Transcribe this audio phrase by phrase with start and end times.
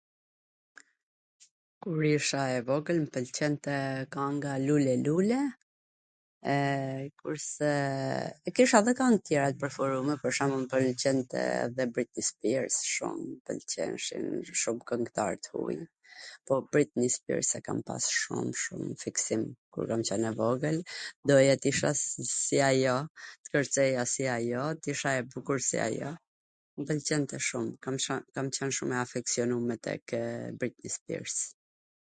[1.85, 3.73] Kur isha e vogwl, m pwlqente
[4.15, 5.39] kwnga Lule lule,
[7.21, 7.69] kurse
[8.57, 11.41] kisha dhe kang tw tjera t preferume, pwr shembull mw pwlqente
[11.77, 14.27] dhe Britni Spirs shum m pwlqejshin
[14.63, 15.79] shum kwngtar t huj,
[16.45, 19.41] po Britni Spirs e kam pas shum shum fiksim
[19.77, 20.77] kur kam qwn e vogwl,
[21.31, 21.91] doja t isha
[22.43, 22.97] si ajo,
[23.47, 26.11] t kwrceja si ajo, t isha e bukur si ajo,
[26.77, 27.95] mw pwlqente shum, kam
[28.35, 30.21] qwn shum e afeksionume tekw
[30.61, 31.37] Britni Spirs.